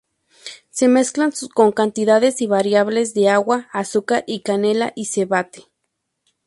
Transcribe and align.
Se 0.71 0.87
mezclan 0.87 1.31
con 1.53 1.71
cantidades 1.71 2.35
variables 2.47 3.13
de 3.13 3.29
agua, 3.29 3.67
azúcar 3.71 4.23
y 4.25 4.39
canela 4.41 4.93
y 4.95 5.05
se 5.05 5.25
bate. 5.25 5.65